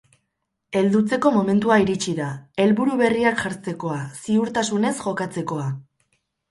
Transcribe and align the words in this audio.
Heldutzeko 0.79 1.31
momentua 1.35 1.77
iritsi 1.83 2.15
da, 2.21 2.31
helburu 2.65 2.99
berriak 3.05 3.45
jartzekoa, 3.47 4.01
zihurtasunez 4.25 4.97
jokatzekoa. 5.07 5.73